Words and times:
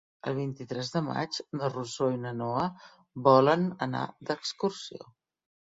El 0.29 0.35
vint-i-tres 0.37 0.87
de 0.95 1.03
maig 1.09 1.37
na 1.59 1.69
Rosó 1.75 2.09
i 2.15 2.19
na 2.23 2.33
Noa 2.41 2.67
volen 3.31 3.69
anar 3.89 4.05
d'excursió. 4.33 5.11